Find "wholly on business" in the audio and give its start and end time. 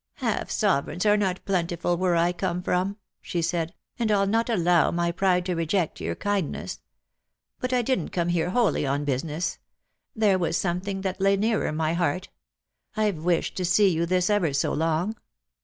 8.49-9.59